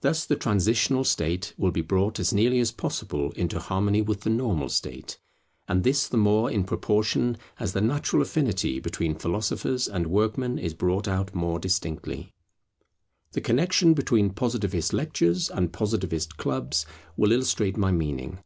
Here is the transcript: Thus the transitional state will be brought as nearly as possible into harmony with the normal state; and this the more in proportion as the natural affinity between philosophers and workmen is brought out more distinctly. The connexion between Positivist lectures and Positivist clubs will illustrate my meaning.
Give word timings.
Thus 0.00 0.24
the 0.24 0.34
transitional 0.34 1.04
state 1.04 1.54
will 1.56 1.70
be 1.70 1.80
brought 1.80 2.18
as 2.18 2.32
nearly 2.32 2.58
as 2.58 2.72
possible 2.72 3.30
into 3.36 3.60
harmony 3.60 4.02
with 4.02 4.22
the 4.22 4.30
normal 4.30 4.68
state; 4.68 5.20
and 5.68 5.84
this 5.84 6.08
the 6.08 6.16
more 6.16 6.50
in 6.50 6.64
proportion 6.64 7.36
as 7.60 7.72
the 7.72 7.80
natural 7.80 8.20
affinity 8.20 8.80
between 8.80 9.14
philosophers 9.14 9.86
and 9.86 10.08
workmen 10.08 10.58
is 10.58 10.74
brought 10.74 11.06
out 11.06 11.36
more 11.36 11.60
distinctly. 11.60 12.32
The 13.30 13.40
connexion 13.40 13.94
between 13.94 14.30
Positivist 14.30 14.92
lectures 14.92 15.48
and 15.50 15.72
Positivist 15.72 16.36
clubs 16.36 16.84
will 17.16 17.30
illustrate 17.30 17.76
my 17.76 17.92
meaning. 17.92 18.40